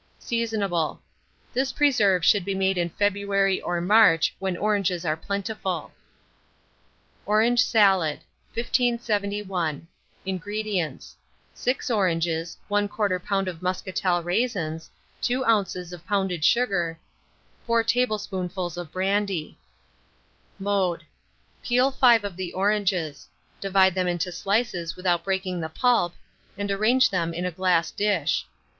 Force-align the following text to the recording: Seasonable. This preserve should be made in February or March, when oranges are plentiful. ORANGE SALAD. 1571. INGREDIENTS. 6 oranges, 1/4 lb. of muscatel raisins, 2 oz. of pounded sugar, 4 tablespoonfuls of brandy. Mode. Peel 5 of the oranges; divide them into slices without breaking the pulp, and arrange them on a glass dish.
Seasonable. 0.17 0.99
This 1.53 1.71
preserve 1.71 2.25
should 2.25 2.43
be 2.43 2.55
made 2.55 2.75
in 2.75 2.89
February 2.89 3.61
or 3.61 3.79
March, 3.81 4.33
when 4.39 4.57
oranges 4.57 5.05
are 5.05 5.15
plentiful. 5.15 5.91
ORANGE 7.27 7.63
SALAD. 7.63 8.21
1571. 8.55 9.87
INGREDIENTS. 10.25 11.15
6 11.53 11.91
oranges, 11.91 12.57
1/4 12.71 13.19
lb. 13.19 13.47
of 13.47 13.61
muscatel 13.61 14.23
raisins, 14.23 14.89
2 15.21 15.45
oz. 15.45 15.93
of 15.93 16.03
pounded 16.07 16.43
sugar, 16.43 16.97
4 17.67 17.83
tablespoonfuls 17.83 18.77
of 18.77 18.91
brandy. 18.91 19.55
Mode. 20.57 21.03
Peel 21.63 21.91
5 21.91 22.23
of 22.23 22.35
the 22.37 22.51
oranges; 22.53 23.29
divide 23.59 23.93
them 23.93 24.07
into 24.07 24.31
slices 24.31 24.95
without 24.95 25.23
breaking 25.23 25.59
the 25.61 25.69
pulp, 25.69 26.15
and 26.57 26.71
arrange 26.71 27.11
them 27.11 27.35
on 27.37 27.45
a 27.45 27.51
glass 27.51 27.91
dish. 27.91 28.47